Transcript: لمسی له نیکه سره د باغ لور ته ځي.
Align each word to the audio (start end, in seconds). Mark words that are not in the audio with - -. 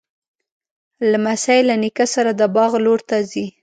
لمسی 1.11 1.59
له 1.69 1.75
نیکه 1.81 2.05
سره 2.13 2.31
د 2.33 2.41
باغ 2.55 2.71
لور 2.85 2.99
ته 3.09 3.17
ځي. 3.31 3.45